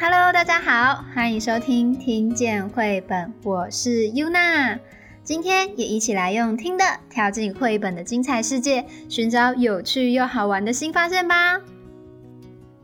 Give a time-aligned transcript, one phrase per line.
[0.00, 4.78] Hello，大家好，欢迎收听听见绘本，我是 Yuna。
[5.24, 11.60] 今天也一起来用听的跳进绘本的精彩世界，寻找有趣又好玩的新发现吧。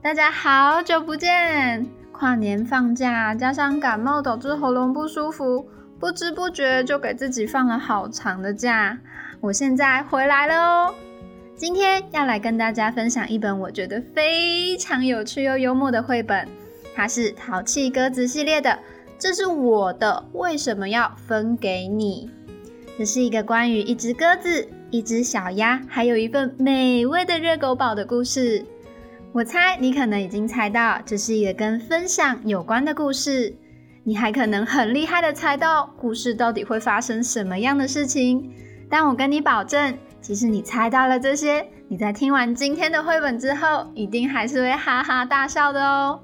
[0.03, 5.69] 大家好久不见，跨年放假加上感冒导致喉咙不舒服，
[6.01, 8.99] 不知不觉就给自己放了好长的假。
[9.41, 10.95] 我现在回来了哦，
[11.55, 16.49] 今天要来跟大家分享一本我觉得非常有趣又幽默的绘本，
[16.95, 18.79] 它是淘气鸽子系列的。
[19.19, 22.31] 这是我的，为什么要分给你？
[22.99, 28.65] 这是一个关于一只鸽子、一只小鸭，还有一份美味的热狗堡的故事。
[29.33, 33.55] 我猜你可能已经猜到，这是一个跟分享有关的故事。
[34.05, 38.53] 你还可能很厉害的猜到故事到底会发生什么样的事情。
[38.89, 46.21] 但我跟你保证，即使你猜到了这些，你在听完今天的绘本之后，一定还是会哈哈大笑的哦。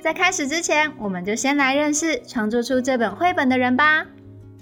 [0.00, 4.06] 在开始之前，我们就先来认识创作出这本绘本的人吧。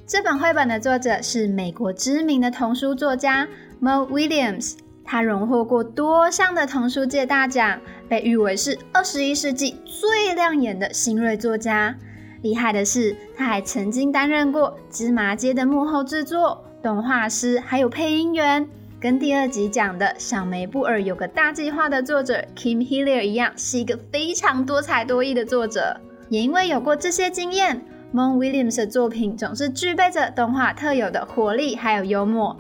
[0.05, 3.47] 这本绘本的作者是美国知名的童书作家
[3.81, 11.95] Mo Williams，他荣获过多项的童书界大奖，被誉为是二十一世纪最亮眼的新锐作家。
[12.43, 18.69] 厉害的是，他还曾经担任过《芝麻街》的幕后制作、动画师，还有配音员。
[19.01, 25.97] 跟第二集讲的小梅布尔有个大计划的作者 Kim Hillier 一样，是一个非常多才多艺的作者。
[26.29, 27.81] 也因为有过这些经验
[28.13, 32.57] ，Mon Williams 的作品总是具备着动画特有的活力还有幽默。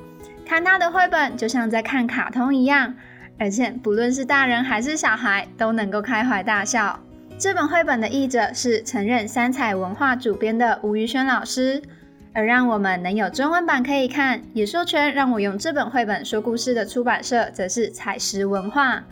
[0.46, 2.94] 看他的绘本就像在看卡通一样，
[3.36, 7.00] 而且不论是大人还是小孩都能够开怀大笑。
[7.36, 11.82] 这本绘本的译者是曾任三彩文化主编的吴宇轩老师。
[12.32, 19.04] 而让我们能有中文版可以看，也授权让我用这本绘本说故事的出版社则是彩石文化。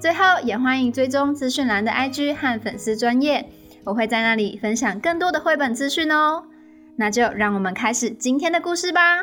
[0.00, 3.48] 最后，也欢迎追踪资讯栏的 IG 和粉丝专业，
[3.84, 6.44] 我会在那里分享更多的绘本资讯哦。
[6.96, 9.22] 那就让我们开始今天的故事吧。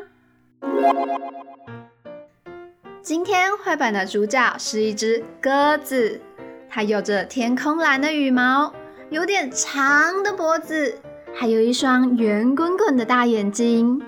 [3.01, 6.19] 今天绘本的主角是一只鸽子，
[6.67, 8.73] 它有着天空蓝的羽毛，
[9.09, 10.97] 有点长的脖子。
[11.37, 14.01] 还有一双圆滚滚的大眼睛。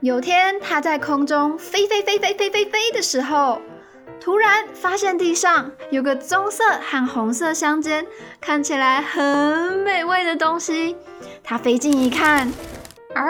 [0.00, 3.62] 有天，它在空中飞飞飞飞飞飞飞的时候，
[4.20, 8.06] 突然发现地上有个棕色和红色相间、
[8.38, 10.94] 看起来很美味的东西。
[11.42, 13.24] 它飞近一看，哦，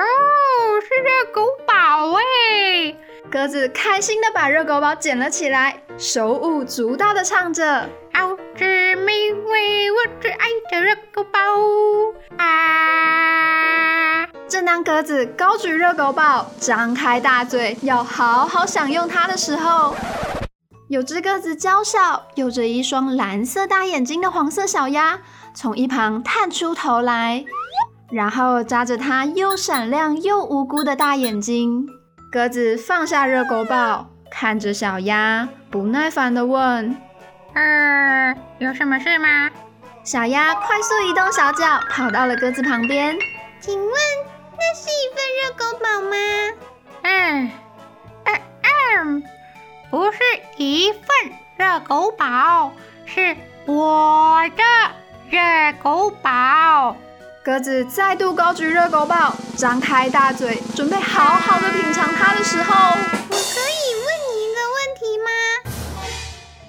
[0.82, 2.96] 是热狗堡哎！
[3.30, 11.38] 鸽子开心的把热狗堡捡了起来，手舞足蹈的唱着：好吃美味，我最爱的热狗堡
[14.98, 19.94] 鸽子高举热狗堡，张开大嘴要好好享用它的时候，
[20.88, 25.20] 有只个子娇小、有着一双蓝色大眼睛的黄色小鸭
[25.54, 27.44] 从一旁探出头来，
[28.10, 31.86] 然后眨着它又闪亮又无辜的大眼睛。
[32.32, 36.96] 鸽子放下热狗堡，看着小鸭，不耐烦地问
[37.54, 39.48] ：“呃，有什么事吗？”
[40.02, 43.16] 小鸭快速移动小脚，跑到了鸽子旁边，
[43.60, 43.94] 请问。
[44.58, 46.16] 那是一份热狗堡吗？
[47.02, 47.50] 嗯，
[48.24, 49.22] 嗯嗯，
[49.90, 50.18] 不是
[50.56, 51.00] 一份
[51.56, 52.72] 热狗堡，
[53.06, 53.36] 是
[53.66, 54.62] 我的
[55.30, 55.38] 热
[55.82, 56.96] 狗堡。
[57.44, 65.30] 鸽子再度高举热狗堡，张开大嘴，准备好好的品尝它的时候，我可以问你一个问题吗？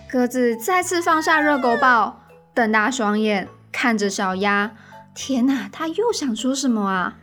[0.10, 2.22] 鸽子再次放下热狗堡，
[2.54, 4.72] 瞪大双眼看着小鸭。
[5.14, 7.16] 天哪，它又想说什么啊？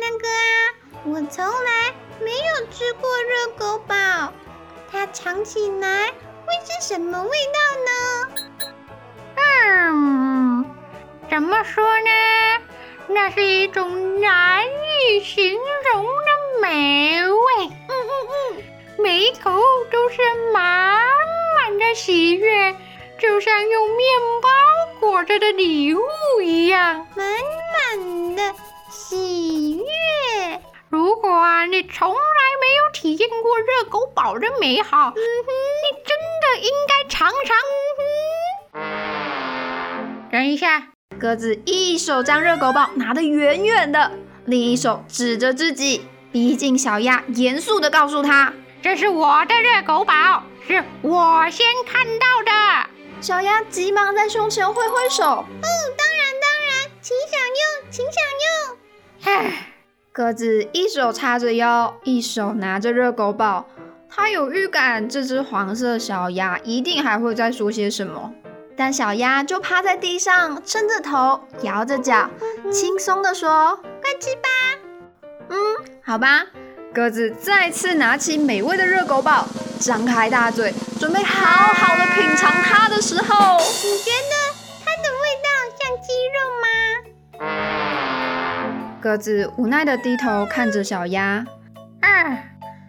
[0.00, 0.52] 那个啊，
[1.04, 4.32] 我从来没有吃过热狗堡，
[4.90, 6.08] 它尝起来
[6.46, 7.90] 会是什么味道呢？
[9.36, 10.64] 嗯，
[11.28, 12.10] 怎么说呢？
[13.08, 15.58] 那是一种难以形
[15.94, 17.38] 容的美味。
[17.66, 18.62] 嗯嗯嗯，
[18.98, 19.50] 每一口
[19.90, 20.20] 都是
[20.52, 21.02] 满
[21.56, 22.76] 满的喜悦，
[23.18, 24.48] 就像用面包
[25.00, 26.02] 裹着的礼物
[26.42, 27.26] 一样，满
[27.96, 28.54] 满的。
[28.98, 30.60] 喜悦！
[30.88, 32.16] 如果啊，你从来
[32.60, 35.48] 没有体验过热狗堡的美好，嗯哼
[35.84, 37.56] 你真的应该尝尝。
[38.74, 40.88] 嗯哼等一下，
[41.20, 44.10] 鸽子一手将热狗堡拿得远远的，
[44.46, 48.52] 另一手指着自己，逼近小鸭，严肃地告诉他
[48.82, 52.50] ：“这是我的热狗堡，是我先看到的。”
[53.22, 55.62] 小鸭急忙在胸前挥挥手：“嗯，
[55.96, 58.37] 当然，当然，请享用，请享用。”
[59.28, 59.52] 唉，
[60.10, 63.66] 鸽子一手叉着腰，一手拿着热狗堡。
[64.08, 68.32] 它有预感，这只黄色小鸭一定还会再说些什么。
[68.74, 72.30] 但小鸭就趴在地上，撑着头，摇着脚，
[72.72, 74.48] 轻松地说：“快吃吧。”
[75.50, 75.56] 嗯，
[76.02, 76.46] 好吧。
[76.94, 79.46] 鸽子再次拿起美味的热狗堡，
[79.78, 81.44] 张开大嘴，准备好
[81.74, 84.47] 好的品尝它的时候，你觉得
[89.00, 91.44] 鸽子无奈的低头看着小鸭。
[92.00, 92.38] 啊！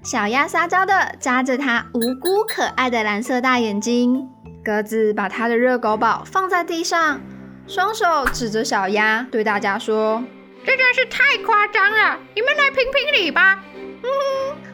[0.03, 4.27] 小鸭撒娇的眨着它无辜可爱的蓝色大眼睛。
[4.63, 7.21] 鸽子把它的热狗堡放在地上，
[7.67, 10.23] 双手指着小鸭，对大家说
[10.65, 14.07] ：“这真是太夸张了，你们来评评理吧。”嗯，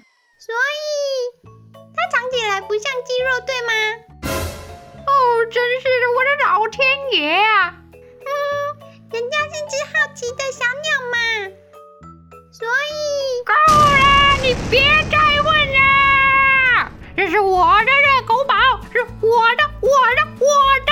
[2.74, 3.72] 不像肌肉，对吗？
[5.06, 5.88] 哦，真是
[6.18, 6.82] 我的老天
[7.12, 7.76] 爷啊！
[7.94, 8.28] 嗯，
[9.12, 11.16] 人家是只好奇的小鸟嘛，
[12.52, 14.82] 所以够了，你别
[15.12, 18.56] 再问了，这是我的热狗堡，
[18.92, 20.48] 是我的，我的，我
[20.88, 20.92] 的。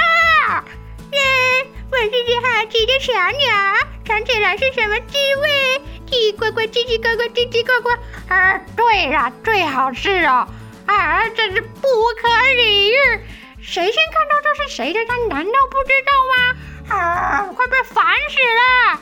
[1.18, 3.00] 耶，问一只好奇的。
[3.00, 3.50] 小鸟
[4.06, 5.82] 尝起来是什么滋味？
[6.06, 7.90] 叽呱呱，叽叽呱呱，叽叽呱呱。
[8.32, 10.48] 啊，对了，最好是哦。
[10.92, 11.88] 啊，真是不
[12.22, 12.96] 可理喻！
[13.62, 15.00] 谁先看到这是谁的？
[15.08, 16.96] 他难道不知道吗？
[16.96, 19.00] 啊，快被烦死了！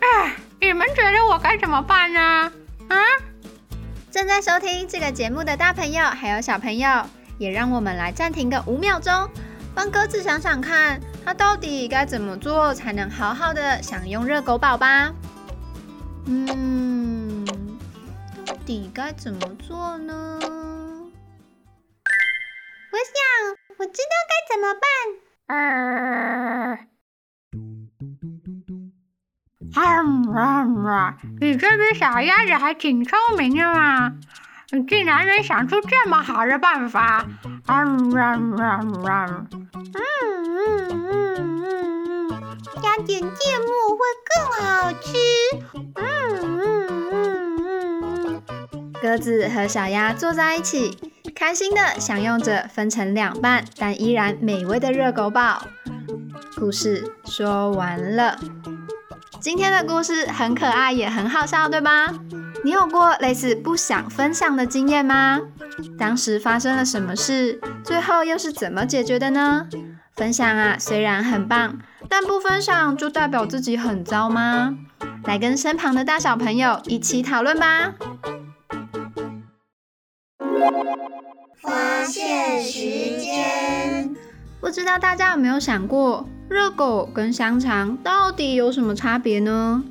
[0.00, 2.20] 哎，你们觉得我该怎么办呢？
[2.88, 2.98] 啊？
[4.10, 7.06] 正在收听这个节目的大朋友还有小朋友，
[7.38, 9.30] 也让我们来暂停个五秒钟，
[9.74, 11.00] 帮鸽子想想看。
[11.24, 15.12] 他到底该怎么做才能好好的享用热狗堡吧？
[16.26, 17.46] 嗯，
[18.44, 20.38] 到底该怎么做呢？
[22.92, 23.10] 我想
[23.78, 24.84] 我知道该怎么办。
[25.46, 25.52] 啊！
[30.36, 31.16] 啊！
[31.40, 34.12] 你这只小鸭子还挺聪明的嘛，
[34.72, 37.26] 你竟然能想出这么好的办法。
[37.64, 37.82] 啊！
[37.82, 39.48] 嗯嗯嗯
[41.64, 42.28] 嗯，
[42.82, 43.98] 加点芥末会
[44.28, 45.08] 更好吃。
[45.96, 46.58] 嗯嗯
[47.10, 47.16] 嗯嗯
[47.64, 48.42] 嗯，
[49.00, 51.11] 鸽子和小鸭坐在一起，
[51.42, 55.60] 开心的享用着分成两半但依然美味的热狗堡。
[56.54, 58.38] 故事说完了，
[59.40, 62.14] 今天的故事很可爱也很好笑，对吧？
[62.62, 65.40] 你有过类似不想分享的经验吗？
[65.98, 67.60] 当时发生了什么事？
[67.82, 69.66] 最后又是怎么解决的呢？
[70.14, 71.76] 分享啊，虽然很棒，
[72.08, 74.76] 但不分享就代表自己很糟吗？
[75.24, 77.94] 来跟身旁的大小朋友一起讨论吧。
[82.60, 84.14] 时间，
[84.60, 89.82] 不知道大家有没有想过，热狗跟香肠到底有什么差别呢？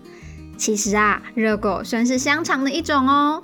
[0.58, 3.44] 其实啊，热狗算是香肠的一种哦。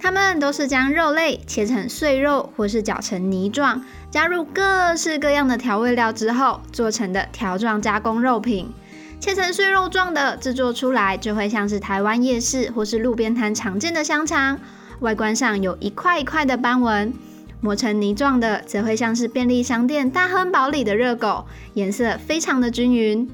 [0.00, 8.72] 它们都是将肉类切成碎肉，或是搅成泥状，加入各式各样的调味料之后做成的条状加工肉品。
[9.20, 14.60] 切成碎肉状的制作出来，就会像是台湾夜市或是路边摊常见的香肠，
[15.00, 17.12] 外观上有一块一块的斑纹；
[17.60, 23.28] 磨成泥状的，则会像是便利商店大亨堡里的热狗，颜色非常的均匀。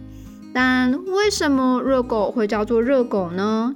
[0.52, 3.74] 但为什么热狗会叫做热狗呢？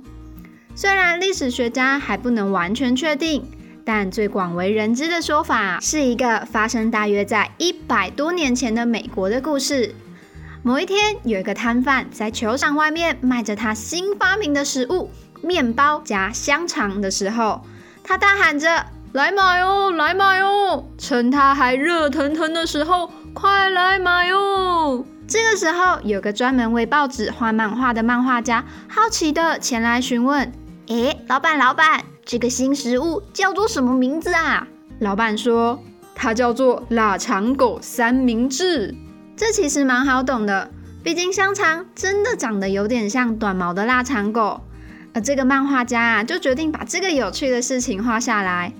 [0.74, 3.44] 虽然历史学家还不能完全确定，
[3.84, 9.94] 但最广为人知的说法是一个发生大约在一百多年前的美国的故事。
[10.62, 15.10] 某一天，有一个摊贩在球场外面卖着他新发明的食物——
[15.42, 17.62] 面包夹香肠的时候，
[18.04, 20.84] 他大喊着：“来买哦，来买哦！
[20.98, 30.52] 趁它还热腾腾的时候，快来买哦！”这个时候，有个专门为报纸画漫画的漫画家好奇的前来询问。
[30.88, 34.66] 哎，老板，老板，这个新食物叫做什么名字啊？
[35.00, 35.82] 老板说，
[36.14, 38.94] 它叫做腊肠狗三明治。
[39.36, 40.70] 这其实蛮好懂的，
[41.02, 44.60] 毕竟香肠真的长得有点像短毛的腊肠狗。
[45.14, 48.74] 而这个漫画家啊，就决定把这个有趣的事情画下来。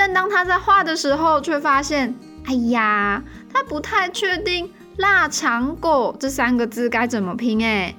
[0.00, 2.14] 但当他在画的时候，却发现，
[2.46, 7.62] 哎呀，他不太确定“腊肠狗”这三个字该怎么拼。
[7.62, 7.94] 哎，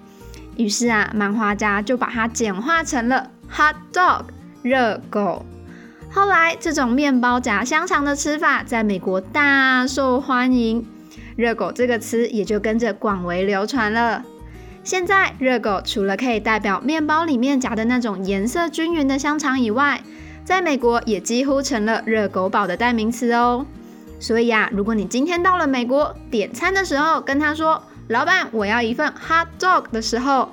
[0.57, 3.29] 于是啊，漫画家就把它简化成了。
[3.51, 4.23] Hot dog，
[4.63, 5.45] 热狗。
[6.09, 10.83] 后来，这种面包夹香肠的吃法在美国大受欢迎，
[11.35, 14.25] 热狗这个词也就跟着广为流传了。
[14.83, 20.01] 现在，热狗除了可以代表面包里面夹的那种颜色均匀的香肠以外，
[20.43, 23.65] 在美国也几乎成了热狗堡的代名词哦。
[24.19, 30.49] 所以啊，如果你今天到了美国点餐的时候，跟他说：“老板，我要一份 hot dog” 的时候，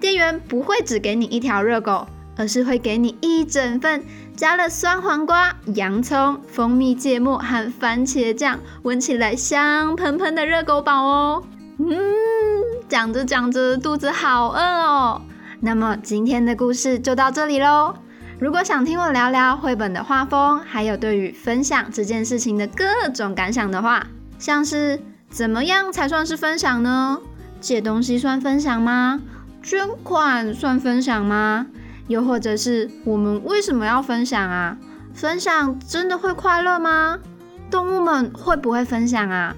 [0.00, 4.04] 店员不会只给你一条热狗，而是会给你一整份
[4.36, 11.42] 加了酸黄瓜、洋葱、蜂蜜芥末和番茄酱，闻起来香喷喷的热狗堡哦。
[11.78, 11.98] 嗯，
[12.88, 15.22] 讲着讲着肚子好饿哦。
[15.60, 17.94] 那么今天的故事就到这里喽。
[18.40, 24.06] 如果想听我聊聊绘本的画风，还有对于分享这件事情的各种感想的话，
[24.38, 27.18] 像是怎么样才算是分享呢？
[27.60, 29.20] 借东西算分享吗？
[29.60, 31.66] 捐款算分享吗？
[32.06, 34.78] 又或者是我们为什么要分享啊？
[35.12, 37.18] 分享真的会快乐吗？
[37.68, 39.56] 动物们会不会分享啊？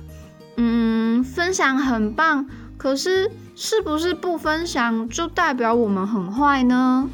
[0.57, 7.11] 嗯，分享很棒，可是是不是不分享就代表我们很坏呢？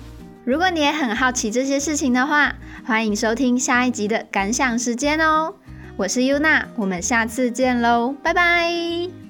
[0.46, 2.54] 如果你也很好奇这些事情的话，
[2.86, 5.52] 欢迎收听下一集的感想时间哦。
[5.96, 9.25] 我是优娜，我们下次见喽，拜拜。